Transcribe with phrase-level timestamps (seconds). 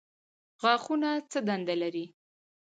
[0.61, 2.05] غاښونه څه دنده لري؟